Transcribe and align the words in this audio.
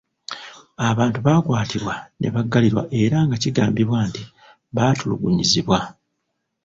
Abantu 0.89 1.19
baakwatibwa 1.25 1.95
ne 2.19 2.27
baggalirwa 2.33 2.83
era 3.01 3.17
nga 3.25 3.37
kigambibwa 3.43 3.97
nti 4.09 4.23
baatulugunyizibwa. 4.75 5.79